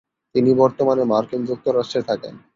তিনি 0.35 0.51
বর্তমানে 0.53 1.03
মার্কিন 1.11 1.41
যুক্তরাষ্ট্রে 1.49 2.01
থাকেন। 2.09 2.33